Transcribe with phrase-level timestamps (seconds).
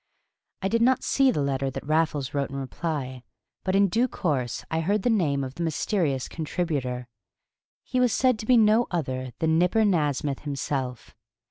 [0.63, 3.21] I did not see the letter that Raffles wrote in reply,
[3.63, 7.07] but in due course I heard the name of the mysterious contributor.
[7.83, 11.13] He was said to be no other than Nipper Nasmyth himself.